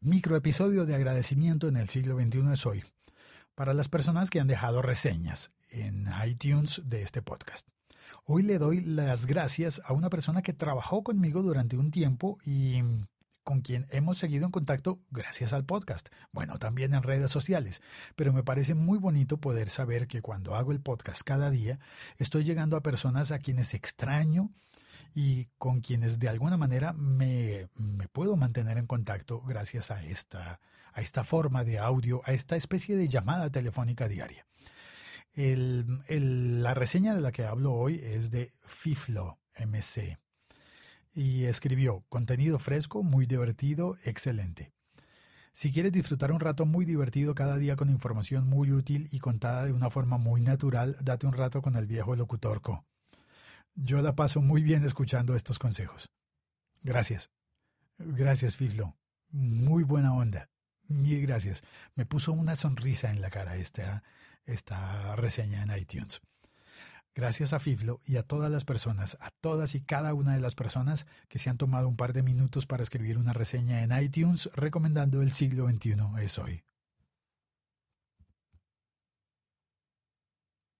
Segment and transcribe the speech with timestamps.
[0.00, 2.84] Microepisodio de agradecimiento en el siglo XXI es hoy,
[3.56, 7.66] para las personas que han dejado reseñas en iTunes de este podcast.
[8.24, 12.80] Hoy le doy las gracias a una persona que trabajó conmigo durante un tiempo y
[13.42, 17.82] con quien hemos seguido en contacto gracias al podcast, bueno, también en redes sociales,
[18.14, 21.80] pero me parece muy bonito poder saber que cuando hago el podcast cada día,
[22.18, 24.52] estoy llegando a personas a quienes extraño
[25.14, 27.68] y con quienes de alguna manera me,
[28.12, 30.60] puedo mantener en contacto gracias a esta,
[30.92, 34.46] a esta forma de audio, a esta especie de llamada telefónica diaria.
[35.34, 40.18] La reseña de la que hablo hoy es de Fiflo MC
[41.14, 44.72] y escribió contenido fresco, muy divertido, excelente.
[45.52, 49.64] Si quieres disfrutar un rato muy divertido cada día con información muy útil y contada
[49.64, 52.84] de una forma muy natural, date un rato con el viejo locutorco.
[53.80, 56.10] Yo la paso muy bien escuchando estos consejos.
[56.82, 57.30] Gracias.
[57.98, 58.96] Gracias, Fiflo.
[59.30, 60.50] Muy buena onda.
[60.88, 61.62] Mil gracias.
[61.94, 64.02] Me puso una sonrisa en la cara esta,
[64.46, 66.20] esta reseña en iTunes.
[67.14, 70.56] Gracias a Fiflo y a todas las personas, a todas y cada una de las
[70.56, 74.50] personas que se han tomado un par de minutos para escribir una reseña en iTunes
[74.54, 76.64] recomendando El siglo XXI es hoy.